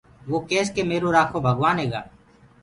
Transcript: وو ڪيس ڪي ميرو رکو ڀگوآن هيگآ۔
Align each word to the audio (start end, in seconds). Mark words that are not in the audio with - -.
وو 0.29 0.37
ڪيس 0.49 0.67
ڪي 0.75 0.81
ميرو 0.89 1.09
رکو 1.15 1.37
ڀگوآن 1.45 1.75
هيگآ۔ 1.81 2.01